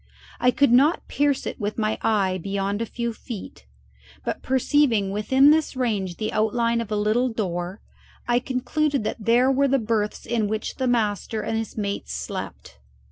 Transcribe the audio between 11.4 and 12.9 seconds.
and his mates slept.